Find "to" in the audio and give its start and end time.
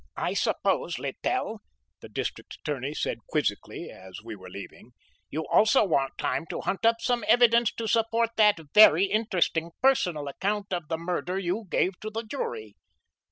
6.47-6.61, 7.73-7.87, 11.99-12.09